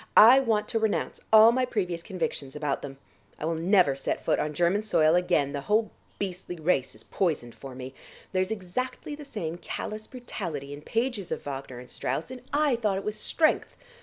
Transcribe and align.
I 0.17 0.39
want 0.39 0.67
to 0.69 0.79
renounce 0.79 1.21
all 1.31 1.51
my 1.51 1.63
previous 1.63 2.01
convictions 2.01 2.55
about 2.55 2.81
them. 2.81 2.97
I 3.37 3.45
will 3.45 3.53
never 3.53 3.95
set 3.95 4.25
foot 4.25 4.39
on 4.39 4.55
German 4.55 4.81
soil 4.81 5.13
again; 5.13 5.51
the 5.53 5.61
whole 5.61 5.91
beastly 6.17 6.55
race 6.55 6.95
is 6.95 7.03
poisoned 7.03 7.53
for 7.53 7.75
me. 7.75 7.93
There's 8.31 8.49
exactly 8.49 9.13
the 9.13 9.25
same 9.25 9.59
callous 9.59 10.07
brutality 10.07 10.73
in 10.73 10.81
pages 10.81 11.31
of 11.31 11.43
Wagner 11.43 11.77
and 11.77 11.87
Strauss, 11.87 12.31
and 12.31 12.41
I 12.51 12.77
thought 12.77 12.97
it 12.97 13.03
was 13.05 13.15
strength! 13.15 13.75